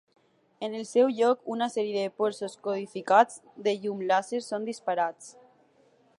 [0.67, 5.33] En el seu lloc, una sèrie de polsos codificats de llum làser són disparats.